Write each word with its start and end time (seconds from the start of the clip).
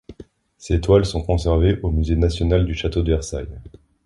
Ces 0.57 0.81
toiles 0.81 1.05
sont 1.05 1.21
conservées 1.21 1.79
au 1.83 1.91
Musée 1.91 2.15
national 2.15 2.65
du 2.65 2.73
Château 2.73 3.03
de 3.03 3.11
Versailles. 3.11 3.45